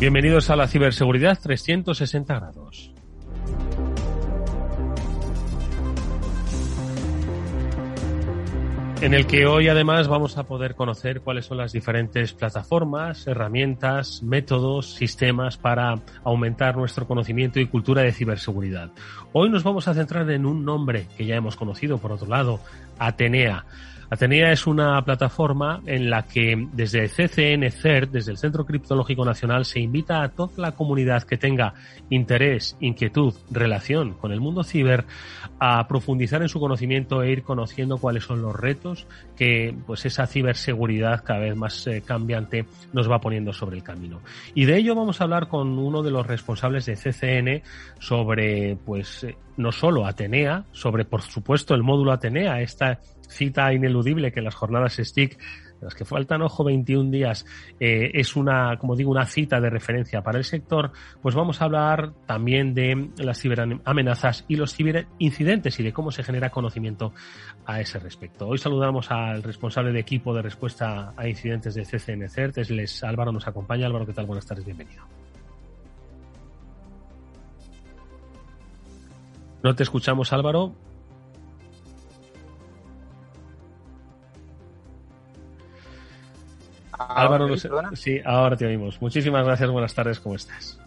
[0.00, 2.92] Bienvenidos a la ciberseguridad 360 grados.
[9.00, 14.24] en el que hoy además vamos a poder conocer cuáles son las diferentes plataformas, herramientas,
[14.24, 18.90] métodos, sistemas para aumentar nuestro conocimiento y cultura de ciberseguridad.
[19.32, 22.58] Hoy nos vamos a centrar en un nombre que ya hemos conocido, por otro lado,
[22.98, 23.64] Atenea.
[24.10, 29.66] Atenea es una plataforma en la que desde CCN CERT, desde el Centro Criptológico Nacional,
[29.66, 31.74] se invita a toda la comunidad que tenga
[32.08, 35.04] interés, inquietud, relación con el mundo ciber
[35.60, 40.26] a profundizar en su conocimiento e ir conociendo cuáles son los retos que pues esa
[40.26, 44.22] ciberseguridad cada vez más eh, cambiante nos va poniendo sobre el camino.
[44.54, 47.62] Y de ello vamos a hablar con uno de los responsables de CCN
[47.98, 54.32] sobre pues eh, no solo Atenea, sobre por supuesto el módulo Atenea, esta cita ineludible
[54.32, 55.38] que las jornadas STIC
[55.80, 57.46] las que faltan, ojo, 21 días,
[57.78, 61.66] eh, es una, como digo, una cita de referencia para el sector, pues vamos a
[61.66, 67.12] hablar también de las ciberamenazas y los ciberincidentes y de cómo se genera conocimiento
[67.64, 68.48] a ese respecto.
[68.48, 73.32] Hoy saludamos al responsable de equipo de respuesta a incidentes de CCN CERT, es Álvaro,
[73.32, 73.86] nos acompaña.
[73.86, 74.26] Álvaro, ¿qué tal?
[74.26, 75.04] Buenas tardes, bienvenido.
[79.62, 80.74] No te escuchamos, Álvaro.
[86.92, 87.48] Álvaro,
[87.94, 89.00] sí, ahora te oímos.
[89.00, 90.78] Muchísimas gracias, buenas tardes, ¿cómo estás?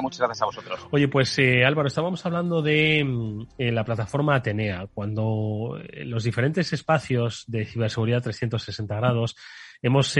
[0.00, 0.86] muchas gracias a vosotros.
[0.92, 6.22] Oye, pues eh, Álvaro, estábamos hablando de mm, eh, la plataforma Atenea, cuando eh, los
[6.22, 9.36] diferentes espacios de ciberseguridad 360 grados
[9.82, 10.14] hemos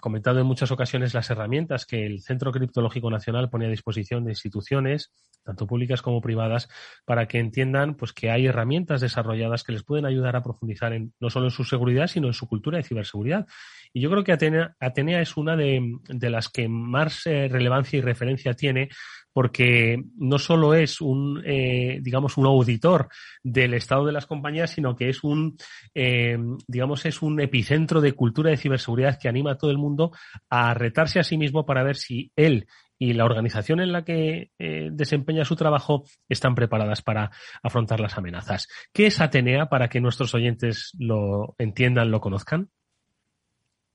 [0.00, 4.32] comentado en muchas ocasiones las herramientas que el Centro Criptológico Nacional pone a disposición de
[4.32, 5.12] instituciones,
[5.44, 6.68] tanto públicas como privadas,
[7.04, 11.12] para que entiendan pues que hay herramientas desarrolladas que les pueden ayudar a profundizar en,
[11.20, 13.46] no solo en su seguridad, sino en su cultura de ciberseguridad.
[13.92, 17.98] Y yo creo que Atenea, Atenea es una de, de las que más eh, relevancia
[17.98, 18.88] y referencia tiene
[19.32, 23.08] porque no solo es un, eh, digamos, un auditor
[23.42, 25.56] del estado de las compañías, sino que es un,
[25.94, 30.12] eh, digamos, es un epicentro de cultura de ciberseguridad que anima a todo el mundo
[30.48, 32.66] a retarse a sí mismo para ver si él
[32.98, 34.52] y la organización en la que
[34.92, 38.68] desempeña su trabajo están preparadas para afrontar las amenazas.
[38.92, 42.70] ¿Qué es Atenea para que nuestros oyentes lo entiendan, lo conozcan?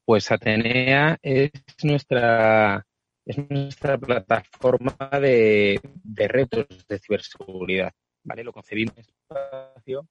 [0.07, 1.51] Pues Atenea es
[1.83, 2.86] nuestra,
[3.27, 5.79] es nuestra plataforma de,
[6.15, 7.91] retos de ciberseguridad.
[8.23, 8.43] ¿vale?
[8.43, 10.07] Lo concebimos un espacio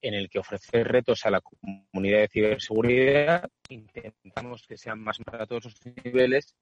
[0.00, 3.48] en el que ofrecer retos a la comunidad de ciberseguridad.
[3.68, 5.74] Intentamos que sean más para todos los
[6.04, 6.54] niveles,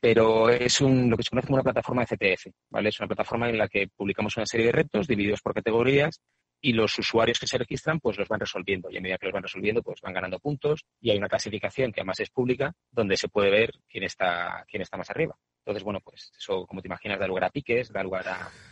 [0.00, 2.46] pero es un, lo que se conoce como una plataforma de CTF.
[2.70, 2.88] ¿vale?
[2.88, 6.20] Es una plataforma en la que publicamos una serie de retos divididos por categorías
[6.64, 9.34] y los usuarios que se registran pues los van resolviendo y a medida que los
[9.34, 13.18] van resolviendo pues van ganando puntos y hay una clasificación que además es pública donde
[13.18, 15.36] se puede ver quién está quién está más arriba.
[15.58, 18.24] Entonces, bueno, pues eso, como te imaginas, da lugar a piques, da lugar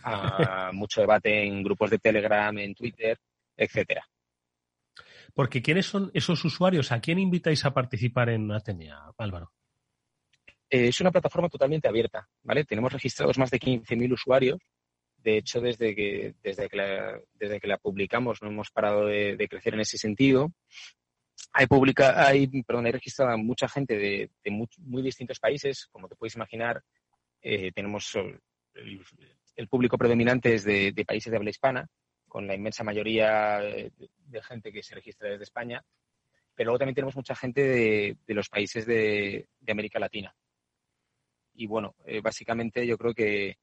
[0.04, 3.18] a, mucho debate en grupos de Telegram, en Twitter,
[3.56, 4.06] etcétera.
[5.34, 6.92] Porque ¿quiénes son esos usuarios?
[6.92, 9.52] ¿A quién invitáis a participar en Atenea, Álvaro?
[10.70, 12.64] Eh, es una plataforma totalmente abierta, ¿vale?
[12.64, 14.58] Tenemos registrados más de 15.000 usuarios
[15.22, 19.46] de hecho, desde que, desde que, la, desde que la publicamos no hemos parado de,
[19.48, 20.52] crecer en ese sentido.
[21.52, 25.86] Hay, publica, hay, registrada mucha gente de, muy, distintos países.
[25.92, 26.82] Como te puedes imaginar,
[27.40, 28.16] eh, tenemos
[28.74, 31.86] el, público predominante es de, países de habla hispana,
[32.26, 33.92] con la inmensa mayoría de,
[34.42, 35.82] gente que se registra desde España.
[36.54, 40.34] Pero luego también tenemos mucha gente de, los países de, América Latina.
[41.54, 43.58] Y bueno, eh, básicamente yo creo que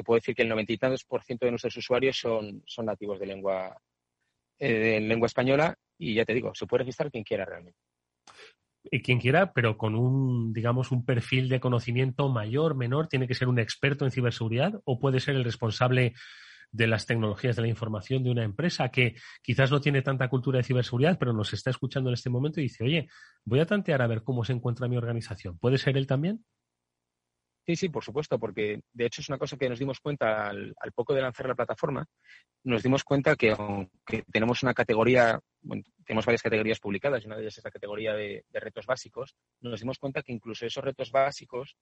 [0.00, 3.76] te puedo decir que el 92% de nuestros usuarios son, son nativos de lengua,
[4.58, 7.78] eh, lengua española y ya te digo, se puede registrar quien quiera realmente.
[8.82, 13.34] Y quien quiera, pero con un, digamos, un perfil de conocimiento mayor, menor, tiene que
[13.34, 16.14] ser un experto en ciberseguridad o puede ser el responsable
[16.72, 20.56] de las tecnologías de la información de una empresa que quizás no tiene tanta cultura
[20.56, 23.08] de ciberseguridad, pero nos está escuchando en este momento y dice, oye,
[23.44, 25.58] voy a tantear a ver cómo se encuentra mi organización.
[25.58, 26.42] ¿Puede ser él también?
[27.70, 30.74] Sí, sí, por supuesto, porque de hecho es una cosa que nos dimos cuenta al,
[30.92, 32.04] poco de lanzar la plataforma,
[32.64, 35.38] nos dimos cuenta que aunque tenemos una categoría,
[36.04, 39.78] tenemos varias categorías publicadas y una de ellas es la categoría de, retos básicos, nos
[39.78, 41.76] dimos cuenta que incluso esos retos básicos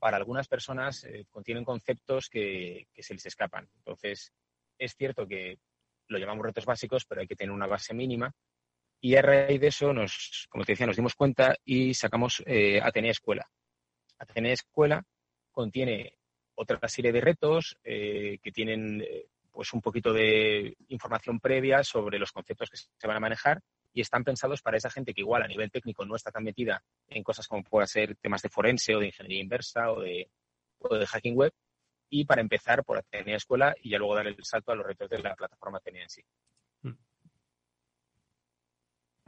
[0.00, 3.68] para algunas personas eh, contienen conceptos que, se les escapan.
[3.76, 4.32] Entonces,
[4.76, 5.60] es cierto que
[6.08, 8.32] lo llamamos retos básicos, pero hay que tener una base mínima.
[9.00, 12.80] Y a raíz de eso, nos, como te decía, nos dimos cuenta y sacamos eh,
[12.82, 13.48] Atenea Escuela.
[14.18, 15.04] Atenea Escuela
[15.58, 16.14] contiene
[16.54, 22.20] otra serie de retos eh, que tienen eh, pues un poquito de información previa sobre
[22.20, 23.60] los conceptos que se van a manejar
[23.92, 26.80] y están pensados para esa gente que igual a nivel técnico no está tan metida
[27.08, 30.30] en cosas como pueda ser temas de forense o de ingeniería inversa o de,
[30.78, 31.52] o de hacking web
[32.08, 35.10] y para empezar por Atenea Escuela y ya luego dar el salto a los retos
[35.10, 36.22] de la plataforma Atenea en sí.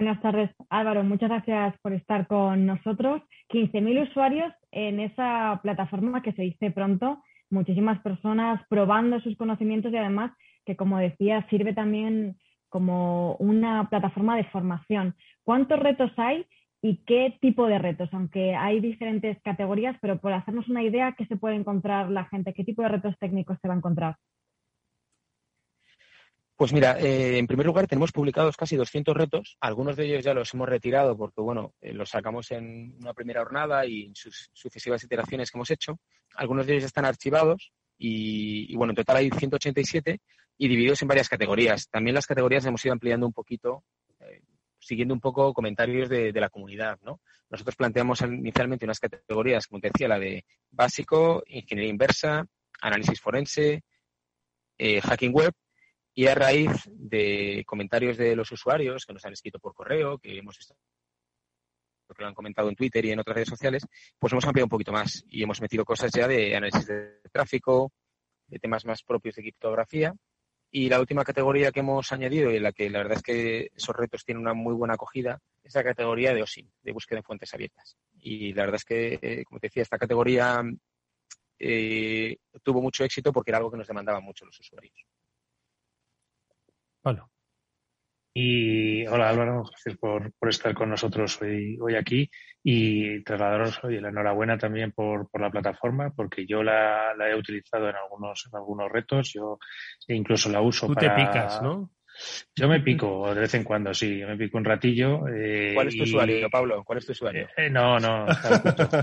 [0.00, 1.05] Buenas tardes, Álvaro.
[1.05, 3.20] Muchas gracias por estar con nosotros.
[3.50, 7.23] 15.000 usuarios en esa plataforma que se dice pronto.
[7.50, 10.32] Muchísimas personas probando sus conocimientos y además
[10.64, 12.38] que, como decía, sirve también
[12.70, 15.17] como una plataforma de formación.
[15.44, 16.46] ¿Cuántos retos hay
[16.81, 18.08] y qué tipo de retos?
[18.14, 22.55] Aunque hay diferentes categorías, pero por hacernos una idea, ¿qué se puede encontrar la gente?
[22.55, 24.17] ¿Qué tipo de retos técnicos se va a encontrar?
[26.60, 29.56] Pues mira, eh, en primer lugar tenemos publicados casi 200 retos.
[29.62, 33.40] Algunos de ellos ya los hemos retirado porque, bueno, eh, los sacamos en una primera
[33.40, 35.98] jornada y en sus sucesivas iteraciones que hemos hecho.
[36.34, 40.20] Algunos de ellos están archivados y, bueno, en total hay 187
[40.58, 41.88] y divididos en varias categorías.
[41.88, 43.84] También las categorías hemos ido ampliando un poquito,
[44.18, 44.42] eh,
[44.78, 47.22] siguiendo un poco comentarios de, de, la comunidad, ¿no?
[47.48, 52.44] Nosotros planteamos inicialmente unas categorías, como te decía, la de básico, ingeniería inversa,
[52.82, 53.82] análisis forense,
[54.78, 55.54] hacking web
[56.14, 60.38] y a raíz de comentarios de los usuarios que nos han escrito por correo, que
[60.38, 60.74] hemos visto
[62.14, 63.86] que lo han comentado en Twitter y en otras redes sociales,
[64.18, 67.92] pues hemos ampliado un poquito más y hemos metido cosas ya de análisis de tráfico,
[68.46, 70.14] de temas más propios de criptografía.
[70.72, 73.94] Y la última categoría que hemos añadido y la que la verdad es que esos
[73.96, 77.52] retos tienen una muy buena acogida es la categoría de OSIM, de búsqueda en fuentes
[77.54, 77.96] abiertas.
[78.18, 80.62] Y la verdad es que, eh, como te decía, esta categoría
[81.58, 84.94] eh, tuvo mucho éxito porque era algo que nos demandaban mucho los usuarios.
[87.02, 87.31] Bueno.
[88.32, 92.31] Y hola Álvaro, gracias por, por estar con nosotros hoy, hoy aquí
[92.62, 97.35] y trasladaros hoy la enhorabuena también por, por la plataforma, porque yo la, la, he
[97.35, 99.58] utilizado en algunos, en algunos retos, yo
[100.06, 101.91] incluso la uso Tú te picas, ¿no?
[102.55, 105.26] Yo me pico de vez en cuando, sí, me pico un ratillo.
[105.29, 106.85] Eh, ¿Cuál es tu usuario, Pablo?
[106.85, 107.49] ¿Cuál es tu usuario?
[107.56, 108.26] Eh, no, no,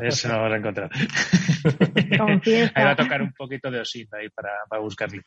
[0.02, 0.90] eso no lo vas a encontrar.
[2.76, 5.24] ahí va a tocar un poquito de osita ahí para, para buscarle.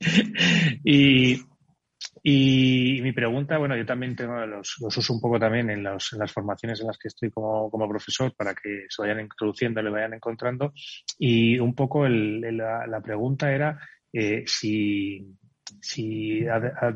[0.84, 1.38] y,
[2.28, 6.18] y mi pregunta, bueno, yo también tengo los, uso un poco también en, los, en,
[6.18, 10.14] las formaciones en las que estoy como, profesor para que se vayan introduciendo, le vayan
[10.14, 10.72] encontrando.
[11.20, 13.78] Y un poco el, la, pregunta era
[14.12, 15.24] eh, si,
[15.80, 16.44] si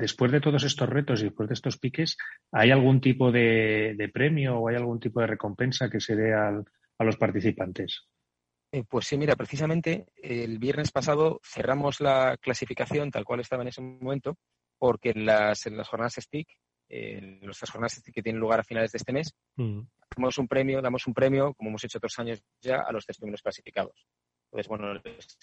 [0.01, 2.17] después de todos estos retos y después de estos piques,
[2.51, 6.35] ¿hay algún tipo de, de premio o hay algún tipo de recompensa que se dé
[6.35, 6.65] al,
[6.99, 8.09] a los participantes?
[8.73, 13.69] Eh, pues sí, mira, precisamente el viernes pasado cerramos la clasificación tal cual estaba en
[13.69, 14.37] ese momento
[14.81, 16.49] porque en las, en las jornadas STIC,
[16.89, 19.81] en nuestras jornadas STIC que tienen lugar a finales de este mes, mm.
[20.17, 23.19] damos un premio, damos un premio, como hemos hecho otros años ya, a los tres
[23.19, 24.07] primeros clasificados.
[24.47, 25.39] Entonces, bueno, les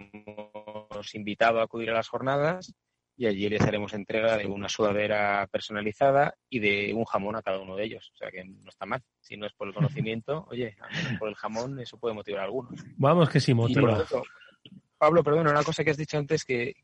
[0.00, 2.74] hemos invitado a acudir a las jornadas
[3.14, 7.60] y allí les haremos entrega de una sudadera personalizada y de un jamón a cada
[7.60, 8.10] uno de ellos.
[8.14, 9.02] O sea que no está mal.
[9.20, 12.44] Si no es por el conocimiento, oye, menos por el jamón, eso puede motivar a
[12.44, 12.72] algunos.
[12.96, 14.02] Vamos que sí, motiva.
[14.98, 16.74] Pablo, perdón, una cosa que has dicho antes que,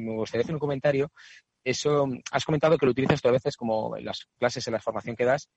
[0.00, 1.12] me gustaría hacer un comentario.
[1.62, 4.80] Eso, has comentado que lo utilizas tú a veces como en las clases, en la
[4.80, 5.48] formación que das.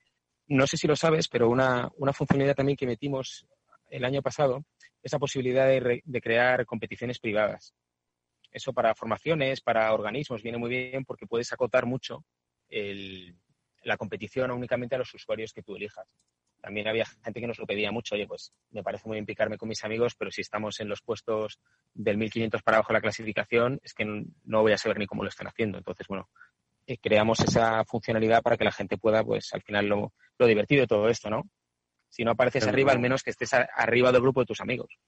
[0.48, 3.46] No sé si lo sabes, pero una, funcionalidad también que metimos
[3.90, 4.64] el año pasado
[5.04, 7.74] es la posibilidad de, de crear competiciones privadas.
[8.52, 12.24] Eso para formaciones, para organismos, viene muy bien porque puedes acotar mucho
[13.84, 16.08] la competición únicamente a los usuarios que tú elijas
[16.68, 19.58] también había gente que nos lo pedía mucho, oye, pues me parece muy bien picarme
[19.58, 21.62] con mis amigos, pero si estamos en los puestos
[21.94, 25.24] del 1500 para abajo de la clasificación, es que no voy a saber ni cómo
[25.24, 25.78] lo están haciendo.
[25.78, 26.30] Entonces, bueno,
[26.86, 30.82] eh, creamos esa funcionalidad para que la gente pueda, pues al final lo, lo divertido
[30.82, 31.44] de todo esto, ¿no?
[32.10, 35.00] Si no apareces arriba, al menos que estés arriba del grupo de tus amigos.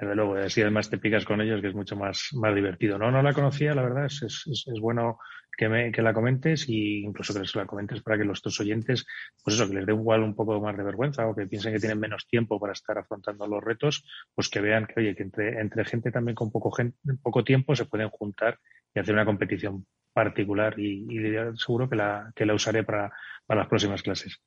[0.00, 2.96] Desde luego, así además te picas con ellos, que es mucho más, más divertido.
[2.98, 5.18] No, no la conocía, la verdad, es, es, es bueno
[5.54, 9.04] que, me, que la comentes y incluso que la comentes para que los dos oyentes,
[9.44, 11.80] pues eso, que les dé igual un poco más de vergüenza o que piensen que
[11.80, 14.02] tienen menos tiempo para estar afrontando los retos,
[14.34, 17.84] pues que vean que, oye, que entre, gente también con poco, gente, poco tiempo se
[17.84, 18.58] pueden juntar
[18.94, 23.12] y hacer una competición particular y, y seguro que la, que la usaré para,
[23.44, 24.40] para las próximas clases.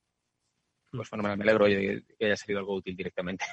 [0.89, 3.45] Pues bueno, me alegro de que haya salido algo útil directamente.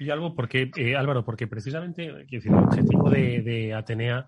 [0.00, 4.26] Y algo porque, eh, Álvaro, porque precisamente decir, el objetivo de, de Atenea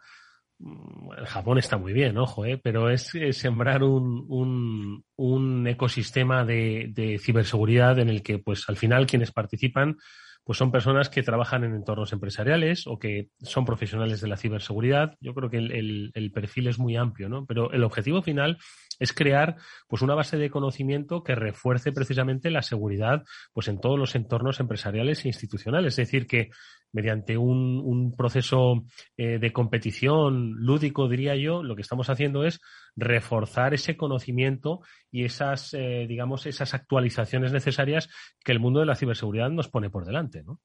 [0.62, 2.61] Mm, el Japón está muy bien, ojo, ¿eh?
[2.62, 8.76] pero es, sembrar un, un, un ecosistema de, de, ciberseguridad en el que, pues, al
[8.76, 9.97] final quienes participan,
[10.45, 15.17] pues son personas que trabajan en entornos empresariales o que son profesionales de la ciberseguridad.
[15.21, 17.47] Yo creo que el, el, el perfil es muy amplio, ¿no?
[17.47, 18.59] Pero el objetivo final
[18.99, 19.57] es crear,
[19.89, 23.23] pues, una base de conocimiento que refuerce precisamente la seguridad,
[23.53, 25.93] pues, en todos los entornos empresariales e institucionales.
[25.95, 26.51] Es decir, que
[26.93, 28.85] mediante un, proceso
[29.17, 32.61] eh, de competición lúdico, diría yo, lo que estamos haciendo es
[32.95, 34.81] reforzar ese conocimiento
[35.11, 38.09] y esas, eh, digamos, esas actualizaciones necesarias
[38.45, 40.61] que el mundo de la ciberseguridad nos pone por delante, ¿no?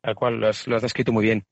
[0.00, 1.44] Tal cual, lo has, descrito muy bien.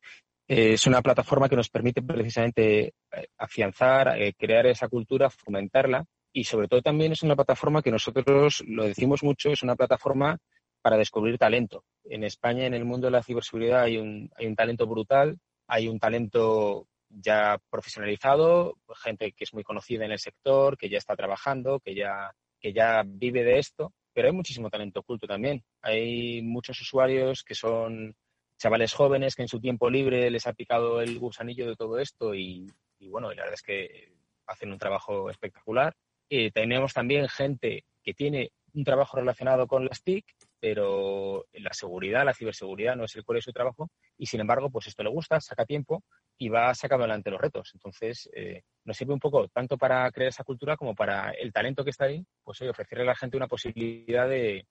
[0.49, 2.95] Eh, es una plataforma que nos permite precisamente
[3.39, 8.85] afianzar, crear esa cultura, fomentarla y sobre todo también es una plataforma que nosotros lo
[8.85, 10.39] decimos mucho, es una plataforma
[10.87, 11.83] para descubrir talento.
[12.05, 15.89] En España, en el mundo de la ciberseguridad, hay un, hay un talento brutal, hay
[15.89, 21.17] un talento ya profesionalizado, gente que es muy conocida en el sector, que ya está
[21.17, 25.65] trabajando, que ya, que ya vive de esto, pero hay muchísimo talento oculto también.
[25.83, 28.15] Hay muchos usuarios que son
[28.57, 32.33] chavales jóvenes que en su tiempo libre les ha picado el gusanillo de todo esto
[32.33, 34.13] y, bueno, la verdad es que
[34.47, 35.97] hacen un trabajo espectacular.
[36.31, 40.25] Eh, tenemos también gente que tiene un trabajo relacionado con las TIC,
[40.69, 44.69] pero la seguridad, la ciberseguridad no es el cual de su trabajo y sin embargo,
[44.69, 46.03] pues esto le gusta, saca tiempo
[46.37, 47.71] y va sacando adelante los retos.
[47.73, 51.85] Entonces, eh, nos sirve un poco tanto para crear esa cultura como para el talento
[51.85, 54.67] que está ahí, pues ofrecerle a la gente una posibilidad de,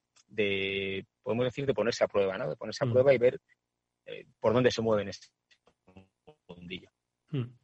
[1.23, 2.49] podemos decir, de ponerse a prueba, ¿no?
[2.49, 2.91] De ponerse a mm.
[2.91, 3.39] prueba y ver
[4.05, 5.27] eh, por dónde se mueven este
[6.49, 6.89] mundillo.
[7.29, 7.55] Mm.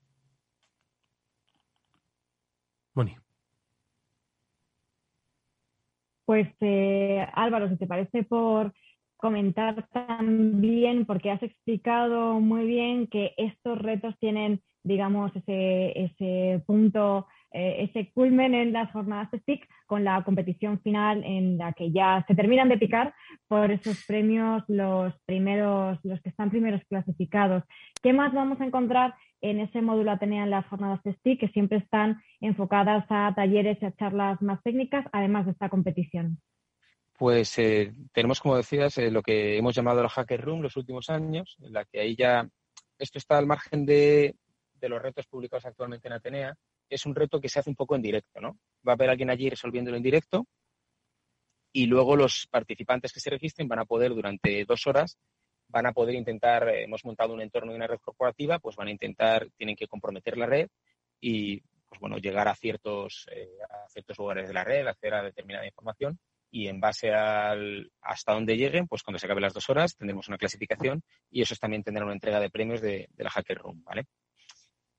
[6.32, 8.72] Pues eh, Álvaro, si te parece por
[9.18, 17.28] comentar también, porque has explicado muy bien que estos retos tienen, digamos, ese, ese punto,
[17.54, 21.92] eh, ese culmen en las jornadas de STIC con la competición final en la que
[21.92, 23.14] ya se terminan de picar
[23.48, 27.64] por esos premios los primeros, los que están primeros clasificados.
[28.02, 31.48] ¿Qué más vamos a encontrar en ese módulo Atenea en las jornadas de STIC, que
[31.50, 36.40] siempre están enfocadas a talleres y a charlas más técnicas, además de esta competición?
[37.18, 41.10] Pues eh, tenemos, como decías, eh, lo que hemos llamado la Hacker Room los últimos
[41.10, 42.48] años, en la que ahí ya
[42.98, 44.36] esto está al margen de,
[44.90, 46.56] los retos publicados actualmente en Atenea.
[46.90, 48.58] Es un reto que se hace un poco en directo, ¿no?
[48.88, 50.46] Va a haber alguien allí resolviéndolo en directo
[51.74, 55.18] y luego los participantes que se registren van a poder durante dos horas
[55.72, 58.90] van a poder intentar, eh, hemos montado un entorno de una red corporativa, pues van
[58.90, 60.68] a intentar, tienen que comprometer la red
[61.20, 65.24] y, pues bueno, llegar a ciertos, eh, a ciertos lugares de la red, acceder a
[65.24, 66.20] determinada información
[66.52, 70.28] y en base al hasta dónde lleguen, pues cuando se acaben las dos horas tendremos
[70.28, 73.58] una clasificación y eso es también tendrá una entrega de premios de, de la Hacker
[73.58, 74.06] Room, ¿vale?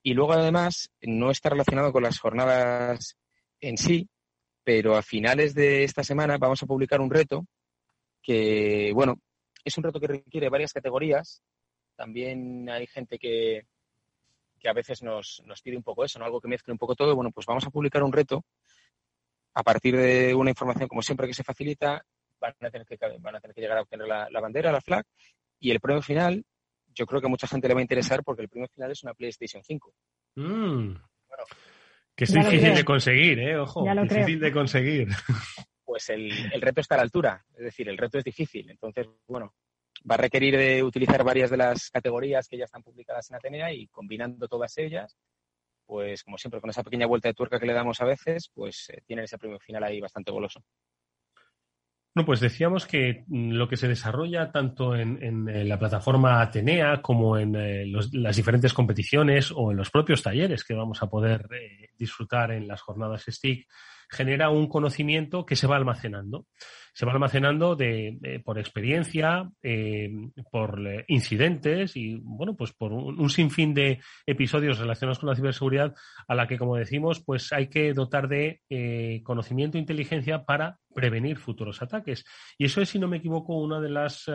[0.03, 3.17] Y luego además no está relacionado con las jornadas
[3.61, 4.09] en sí,
[4.63, 7.47] pero a finales de esta semana vamos a publicar un reto
[8.21, 9.19] que, bueno,
[9.63, 11.41] es un reto que requiere varias categorías.
[11.95, 13.65] También hay gente que,
[14.59, 16.25] que a veces nos, nos, pide un poco eso, ¿no?
[16.25, 17.15] algo que mezcle un poco todo.
[17.15, 18.43] Bueno, pues vamos a publicar un reto
[19.53, 22.03] a partir de una información, como siempre, que se facilita.
[22.39, 25.05] Van a tener que, van a tener que llegar a obtener la, bandera, la flag.
[25.59, 26.43] Y el premio final,
[26.93, 29.03] yo creo que a mucha gente le va a interesar porque el premio final es
[29.03, 29.93] una PlayStation 5.
[30.35, 30.93] Mm.
[32.15, 33.57] que es difícil de conseguir, ¿eh?
[33.57, 35.07] Ojo, difícil de conseguir.
[35.83, 36.31] pues el,
[36.61, 37.45] reto está a la altura.
[37.55, 38.69] Es decir, el reto es difícil.
[38.69, 39.53] Entonces, bueno,
[40.09, 43.71] va a requerir de utilizar varias de las categorías que ya están publicadas en Atenea
[43.71, 45.17] y combinando todas ellas,
[45.85, 48.89] pues como siempre, con esa pequeña vuelta de tuerca que le damos a veces, pues
[48.89, 50.63] eh, tienen ese premio final ahí bastante goloso.
[52.15, 57.01] Bueno, pues decíamos que mm, lo que se desarrolla tanto en, eh, la plataforma Atenea
[57.01, 61.47] como en eh, las diferentes competiciones o en los propios talleres que vamos a poder
[61.97, 63.67] disfrutar en las jornadas STIC
[64.13, 66.45] genera un conocimiento que se va almacenando.
[66.93, 70.11] Se va almacenando de, por experiencia, eh,
[70.51, 75.95] por eh, incidentes y, bueno, pues por un, sinfín de episodios relacionados con la ciberseguridad
[76.27, 80.77] a la que, como decimos, pues hay que dotar de eh, conocimiento e inteligencia para
[80.93, 82.25] prevenir futuros ataques.
[82.57, 84.25] Y eso es, si no me equivoco, uno de las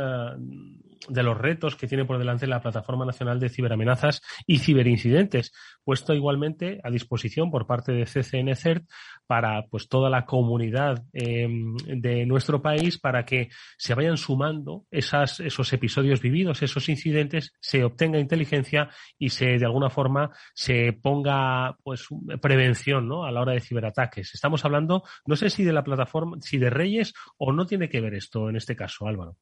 [1.09, 5.53] de los retos que tiene por delante la Plataforma Nacional de Ciberamenazas y Ciberincidentes,
[5.85, 8.88] puesto igualmente a disposición por parte de CCNCERT
[9.27, 15.41] para pues toda la comunidad em, de nuestro país para que se vayan sumando esas,
[15.41, 18.88] esos episodios vividos, esos incidentes, se obtenga inteligencia
[19.19, 22.07] y se de alguna forma se ponga pues
[22.41, 23.25] prevención ¿no?
[23.25, 24.35] a la hora de ciberataques.
[24.35, 28.00] Estamos hablando, no sé si de la plataforma, si de Reyes o no tiene que
[28.00, 29.37] ver esto en este caso, Álvaro.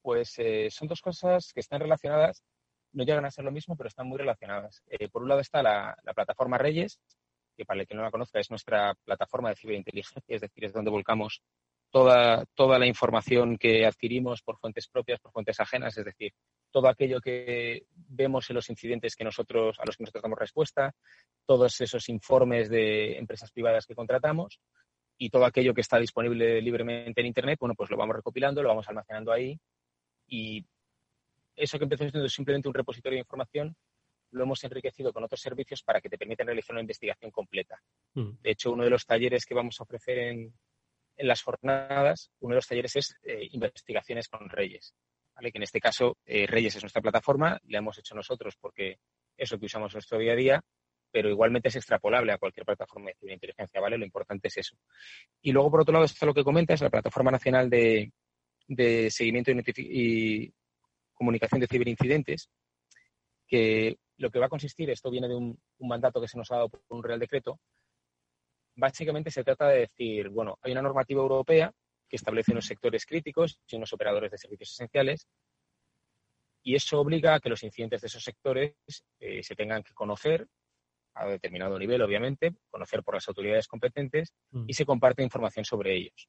[0.00, 2.42] Pues eh, son dos cosas que están relacionadas,
[2.92, 4.82] no llegan a ser lo mismo, pero están muy relacionadas.
[4.88, 6.98] Eh, por un lado está la plataforma Reyes,
[7.56, 10.72] que para el que no la conozca es nuestra plataforma de ciberinteligencia, es decir, es
[10.72, 11.42] donde volcamos
[11.90, 16.32] toda, toda la información que adquirimos por fuentes propias, por fuentes ajenas, es decir,
[16.70, 20.94] todo aquello que vemos en los incidentes que nosotros, a los que nosotros damos respuesta,
[21.44, 24.58] todos esos informes de empresas privadas que contratamos
[25.22, 28.70] y todo aquello que está disponible libremente en Internet, bueno, pues lo vamos recopilando, lo
[28.70, 29.56] vamos almacenando ahí
[30.26, 30.66] y
[31.54, 33.76] eso que empezó siendo simplemente un repositorio de información,
[34.32, 37.80] lo hemos enriquecido con otros servicios para que te permitan realizar una investigación completa.
[38.14, 38.30] Mm.
[38.40, 40.52] De hecho, uno de los talleres que vamos a ofrecer en,
[41.18, 44.92] las jornadas, uno de los talleres es eh, investigaciones con Reyes.
[45.36, 45.52] ¿vale?
[45.52, 48.98] Que en este caso, eh, Reyes es nuestra plataforma, la hemos hecho nosotros porque
[49.36, 50.60] es lo que usamos en nuestro día a día,
[51.12, 53.98] pero igualmente es extrapolable a cualquier plataforma de ciberinteligencia, ¿vale?
[53.98, 54.76] Lo importante es eso.
[55.42, 58.10] Y luego, por otro lado, está lo que comenta, es la Plataforma Nacional de,
[59.10, 60.52] Seguimiento y,
[61.12, 62.48] Comunicación de Ciberincidentes,
[63.46, 66.56] que lo que va a consistir, esto viene de un, mandato que se nos ha
[66.56, 67.60] dado por un Real Decreto,
[68.74, 71.70] básicamente se trata de decir, bueno, hay una normativa europea
[72.08, 75.26] que establece unos sectores críticos y unos operadores de servicios esenciales,
[76.64, 78.74] y eso obliga a que los incidentes de esos sectores
[79.18, 80.48] eh, se tengan que conocer
[81.14, 84.64] a determinado nivel, obviamente, conocer por las autoridades competentes mm.
[84.66, 86.28] y se comparte información sobre ellos.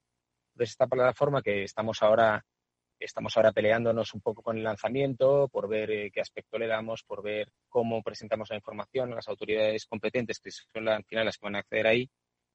[0.53, 2.43] Entonces, esta plataforma que estamos ahora,
[2.99, 7.03] estamos ahora peleándonos un poco con el lanzamiento, por ver eh, qué aspecto le damos,
[7.03, 11.37] por ver cómo presentamos la información a las autoridades competentes, que son al final las
[11.37, 12.09] que van a acceder ahí.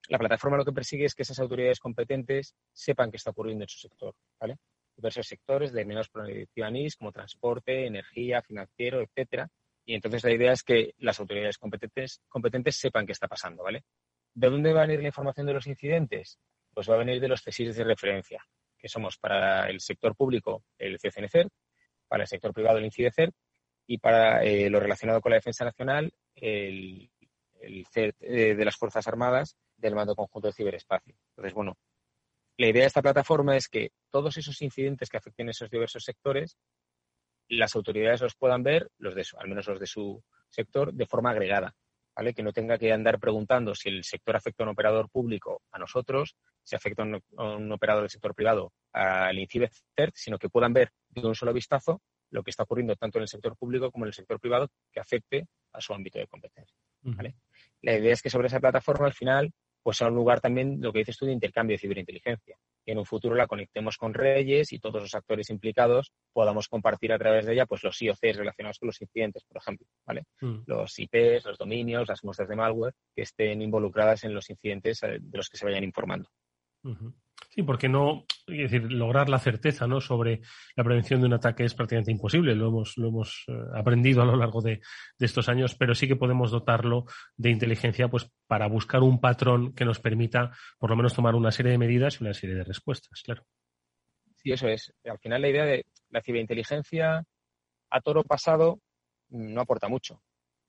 [0.09, 3.69] La plataforma lo que persigue es que esas autoridades competentes sepan qué está ocurriendo en
[3.69, 4.57] su sector, ¿vale?
[4.97, 9.49] Diversos sectores de menos productividad como transporte, energía, financiero, etcétera,
[9.89, 13.85] y entonces la idea es que las autoridades competentes, competentes sepan qué está pasando, ¿vale?
[14.35, 16.39] ¿De dónde va a venir la información de los incidentes?
[16.75, 18.45] Pues va a venir de los CSIS de referencia,
[18.77, 21.49] que somos para el sector público el CCNCER,
[22.07, 23.33] para el sector privado el INCIDECER
[23.87, 27.11] y para eh, lo relacionado con la defensa nacional el,
[27.63, 31.15] el CERT eh, de las Fuerzas Armadas del Mando Conjunto de Ciberespacio.
[31.31, 31.79] Entonces, bueno,
[32.59, 36.05] la idea de esta plataforma es que todos esos incidentes que afecten a esos diversos
[36.05, 36.59] sectores
[37.49, 41.31] las autoridades los puedan ver, los de al menos los de su sector, de forma
[41.31, 41.75] agregada,
[42.15, 42.35] ¿vale?
[42.35, 45.79] Que no tenga que andar preguntando si el sector afecta a un operador público a
[45.79, 50.73] nosotros, si afecta a un, operador del sector privado al INCIBE CERT, sino que puedan
[50.73, 54.05] ver de un solo vistazo lo que está ocurriendo tanto en el sector público como
[54.05, 56.77] en el sector privado que afecte a su ámbito de competencia.
[57.03, 57.37] ¿vale?
[57.81, 59.51] La idea es que sobre esa plataforma al final
[59.83, 62.99] pues sea un lugar también, lo que dices tú, de intercambio de ciberinteligencia que en
[62.99, 67.45] un futuro la conectemos con Reyes y todos los actores implicados podamos compartir a través
[67.45, 70.25] de ella pues los IOCs relacionados con los incidentes, por ejemplo, ¿vale?
[70.41, 70.61] Mm.
[70.65, 75.19] Los IPs, los dominios, las muestras de malware que estén involucradas en los incidentes eh,
[75.21, 76.31] de los que se vayan informando.
[77.59, 80.01] Sí, porque no, es decir, lograr la certeza ¿no?
[80.01, 80.43] sobre
[80.77, 84.27] la prevención de un ataque es prácticamente imposible, lo hemos, lo hemos eh, aprendido a
[84.27, 84.81] lo largo de,
[85.19, 89.85] estos años, pero sí que podemos dotarlo de inteligencia pues, para buscar un patrón que
[89.85, 93.23] nos permita por lo menos tomar una serie de medidas y una serie de respuestas,
[93.25, 93.45] claro.
[94.37, 94.95] Sí, eso es.
[95.05, 97.25] Al final la idea de la ciberinteligencia
[97.91, 98.79] a toro pasado
[99.31, 100.23] no aporta mucho.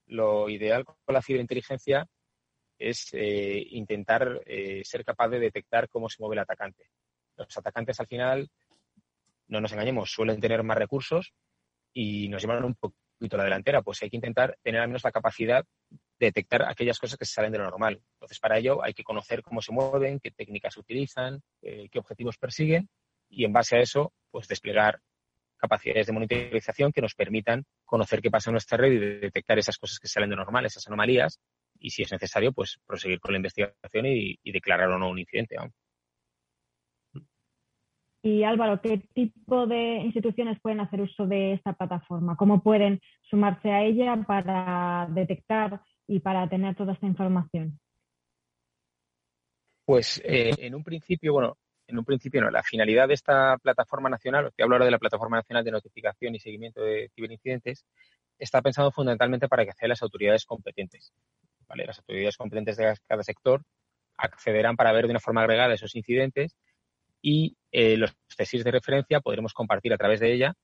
[0.06, 2.08] Lo ideal con la ciberinteligencia
[2.80, 6.90] es eh, intentar eh, ser capaz de detectar cómo se mueve el atacante.
[7.36, 8.48] Los atacantes al final,
[9.48, 11.32] no nos engañemos, suelen tener más recursos
[11.92, 15.12] y nos llevan un poquito la delantera, pues hay que intentar tener al menos la
[15.12, 18.00] capacidad de detectar aquellas cosas que se salen de lo normal.
[18.14, 22.38] Entonces, para ello hay que conocer cómo se mueven, qué técnicas utilizan, eh, qué objetivos
[22.38, 22.88] persiguen
[23.28, 25.00] y en base a eso, pues desplegar
[25.58, 29.76] capacidades de monitorización que nos permitan conocer qué pasa en nuestra red y detectar esas
[29.76, 31.38] cosas que salen de normal, esas anomalías,
[31.80, 35.56] y si es necesario, pues proseguir con la investigación y, declarar o no un incidente.
[38.22, 42.36] Y Álvaro, ¿qué tipo de instituciones pueden hacer uso de esta plataforma?
[42.36, 47.80] ¿Cómo pueden sumarse a ella para detectar y para tener toda esta información?
[49.86, 51.56] Pues eh, en un principio, bueno,
[51.90, 52.50] en un principio no.
[52.50, 56.34] La finalidad de esta plataforma nacional, te hablo ahora de la Plataforma Nacional de Notificación
[56.34, 57.84] y Seguimiento de Ciberincidentes,
[58.38, 61.12] está pensado fundamentalmente para que accedan las autoridades competentes.
[61.74, 63.62] Las autoridades competentes de cada sector
[64.16, 66.56] accederán para ver de una forma agregada esos incidentes
[67.22, 70.54] y eh, los tesis de referencia podremos compartir a través de ella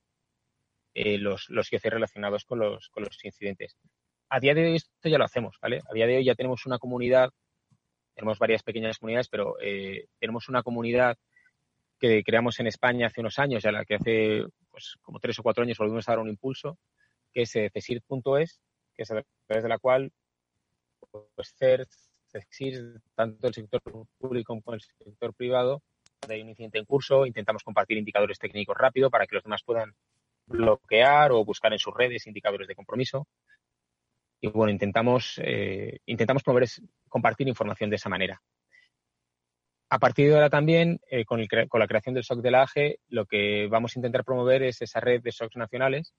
[0.95, 3.77] eh, los, los relacionados con los, con los incidentes.
[4.29, 5.81] A día de hoy esto ya lo hacemos, ¿vale?
[5.89, 7.31] A día de hoy ya tenemos una comunidad,
[8.15, 11.17] tenemos varias pequeñas comunidades, pero eh, tenemos una comunidad
[11.99, 15.43] que creamos en España hace unos años, ya la que hace pues, como tres o
[15.43, 16.79] cuatro años volvimos a dar un impulso,
[17.33, 18.61] que es CESIR.es,
[18.95, 20.11] que es a través de la cual
[21.35, 21.91] pues CERT,
[23.15, 23.81] tanto el sector
[24.19, 25.83] público como el sector privado,
[26.29, 29.95] hay un incidente en curso, intentamos compartir indicadores técnicos rápido para que los demás puedan
[30.47, 33.27] bloquear o buscar en sus redes indicadores de compromiso.
[34.41, 36.69] Y bueno, intentamos, eh, intentamos promover,
[37.09, 38.41] compartir información de esa manera.
[39.89, 42.99] A partir de ahora también, eh, con, con, la creación del SOC de la AGE,
[43.09, 46.13] lo que vamos a intentar promover es esa red de SOCs nacionales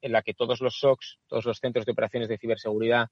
[0.00, 3.08] en la que todos los SOCs, todos los centros de operaciones de ciberseguridad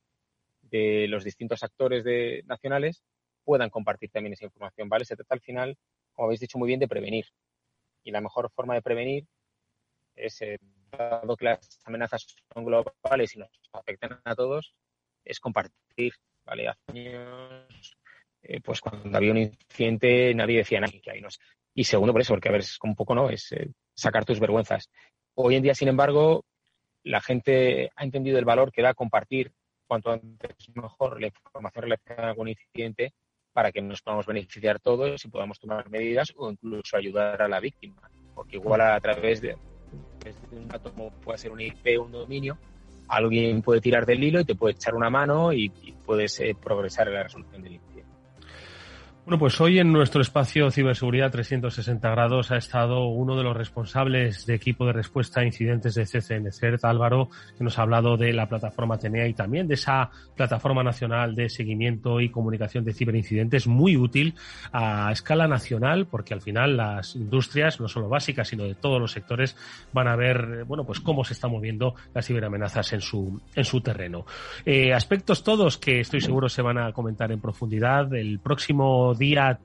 [0.71, 2.05] de los distintos actores
[2.47, 3.03] nacionales
[3.45, 5.05] puedan compartir también esa información, ¿vale?
[5.05, 5.79] Se trata al final,
[6.13, 7.27] como habéis dicho muy bien, de prevenir.
[8.03, 9.27] Y la mejor forma de prevenir
[10.17, 10.59] es eh,
[10.91, 14.75] dado que las amenazas son globales y nos afectan a todos,
[15.25, 16.13] es compartir,
[16.45, 16.69] ¿vale?
[16.69, 17.97] Hace años,
[18.43, 21.29] eh, pues cuando había un incidente nadie decía nada, ahí no
[21.75, 23.31] Y segundo por eso, porque a ver, es como un poco, ¿no?
[23.31, 24.91] Es eh, sacar tus vergüenzas.
[25.35, 26.45] Hoy en día, sin embargo,
[27.03, 29.53] la gente ha entendido el valor que da compartir
[29.87, 33.13] cuanto antes mejor la información relacionada con algún incidente
[33.53, 37.59] para que nos podamos beneficiar todos y podamos tomar medidas o incluso ayudar a la
[37.59, 38.11] víctima.
[38.35, 39.57] Porque igual a través de,
[40.53, 42.59] un dato como puede ser un IP o un dominio,
[43.09, 45.71] alguien puede tirar del hilo y te puede echar una mano y,
[46.05, 47.96] puedes eh, progresar en la resolución del incidente.
[49.27, 54.47] Bueno, pues hoy en nuestro espacio Ciberseguridad 360 grados ha estado uno de los responsables
[54.47, 58.33] de equipo de respuesta a incidentes de CCN CERT, Álvaro, que nos ha hablado de
[58.33, 63.67] la plataforma TENEA y también de esa plataforma nacional de seguimiento y comunicación de ciberincidentes
[63.67, 64.37] muy útil
[64.73, 69.11] a escala nacional porque al final las industrias, no solo básicas, sino de todos los
[69.11, 69.57] sectores,
[69.93, 73.81] van a ver, bueno, pues cómo se están moviendo las ciberamenazas en su, en su
[73.81, 74.25] terreno.
[74.65, 79.59] Eh, aspectos todos que estoy seguro se van a comentar en profundidad el próximo día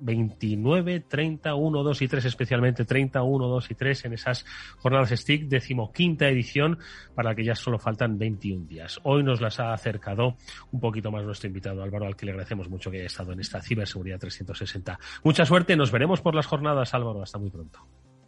[0.00, 4.44] 29, 30, 1, 2 y 3, especialmente 30, 1, 2 y 3 en esas
[4.78, 6.78] jornadas STIC, decimoquinta edición,
[7.14, 9.00] para la que ya solo faltan 21 días.
[9.04, 10.36] Hoy nos las ha acercado
[10.72, 13.40] un poquito más nuestro invitado Álvaro, al que le agradecemos mucho que haya estado en
[13.40, 14.98] esta Ciberseguridad 360.
[15.24, 17.80] Mucha suerte, nos veremos por las jornadas, Álvaro, hasta muy pronto.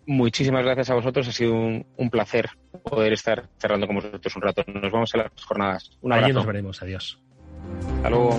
[0.07, 2.49] Muchísimas gracias a vosotros, ha sido un, placer
[2.83, 4.65] poder estar cerrando con vosotros un rato.
[4.67, 5.91] Nos vemos en las jornadas.
[6.01, 6.25] Un abrazo.
[6.27, 7.23] Allí nos veremos, adiós.
[7.97, 8.39] Hasta luego.